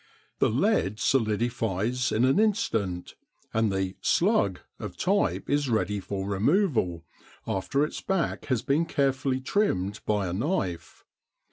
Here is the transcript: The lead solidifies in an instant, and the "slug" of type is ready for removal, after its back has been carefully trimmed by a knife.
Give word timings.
The 0.39 0.49
lead 0.49 0.99
solidifies 0.99 2.11
in 2.11 2.25
an 2.25 2.39
instant, 2.39 3.13
and 3.53 3.71
the 3.71 3.97
"slug" 4.01 4.59
of 4.79 4.97
type 4.97 5.47
is 5.47 5.69
ready 5.69 5.99
for 5.99 6.27
removal, 6.27 7.05
after 7.45 7.83
its 7.85 8.01
back 8.01 8.45
has 8.45 8.63
been 8.63 8.87
carefully 8.87 9.41
trimmed 9.41 9.99
by 10.07 10.25
a 10.25 10.33
knife. 10.33 11.05